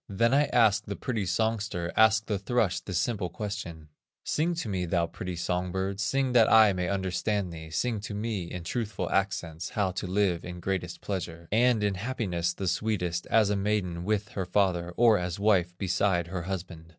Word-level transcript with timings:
"Then 0.09 0.33
I 0.33 0.45
asked 0.45 0.87
the 0.87 0.95
pretty 0.95 1.27
songster, 1.27 1.91
Asked 1.95 2.25
the 2.25 2.39
thrush 2.39 2.79
this 2.79 2.97
simple 2.97 3.29
question: 3.29 3.89
'Sing 4.23 4.55
to 4.55 4.67
me, 4.67 4.85
thou 4.87 5.05
pretty 5.05 5.35
song 5.35 5.71
bird, 5.71 5.99
Sing 5.99 6.31
that 6.31 6.51
I 6.51 6.73
may 6.73 6.89
understand 6.89 7.53
thee, 7.53 7.69
Sing 7.69 7.99
to 7.99 8.15
me 8.15 8.45
in 8.49 8.63
truthful 8.63 9.11
accents, 9.11 9.69
How 9.69 9.91
to 9.91 10.07
live 10.07 10.43
in 10.43 10.59
greatest 10.59 11.01
pleasure, 11.01 11.47
And 11.51 11.83
in 11.83 11.93
happiness 11.93 12.51
the 12.51 12.67
sweetest, 12.67 13.27
As 13.27 13.51
a 13.51 13.55
maiden 13.55 14.03
with 14.03 14.29
her 14.29 14.47
father, 14.47 14.91
Or 14.97 15.19
as 15.19 15.39
wife 15.39 15.77
beside 15.77 16.25
her 16.29 16.41
husband. 16.41 16.89